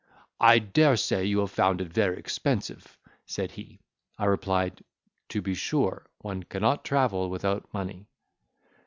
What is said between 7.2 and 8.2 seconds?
without money."